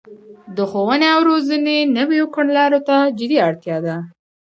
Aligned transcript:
د 0.55 0.57
ښوونې 0.71 1.07
او 1.15 1.19
روزنې 1.29 1.77
نويو 1.97 2.25
کړنلارو 2.35 2.79
ته 2.87 2.97
جدي 3.17 3.37
اړتیا 3.47 3.77
ده 3.85 3.95